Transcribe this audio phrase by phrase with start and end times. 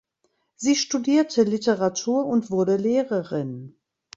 [0.55, 3.75] Sie studierte Literatur und wurde Lehrerin.